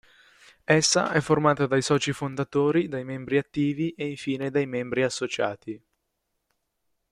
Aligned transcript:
Essa 0.65 1.11
è 1.11 1.19
formata 1.21 1.67
dai 1.67 1.83
Soci 1.83 2.11
fondatori, 2.11 2.87
dai 2.87 3.03
Membri 3.03 3.37
attivi 3.37 3.91
e 3.91 4.07
infine 4.09 4.49
dai 4.49 4.65
Membri 4.65 5.03
associati. 5.03 5.79